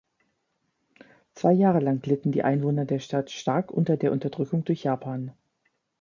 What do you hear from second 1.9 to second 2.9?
litten die Einwohner